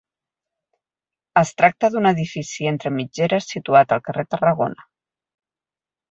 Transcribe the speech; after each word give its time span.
Es 1.41 1.51
tracta 1.61 1.89
d'un 1.95 2.09
edifici 2.11 2.69
entre 2.71 2.91
mitgeres 2.95 3.49
situat 3.55 3.93
al 3.97 4.01
carrer 4.07 4.23
Tarragona. 4.31 4.87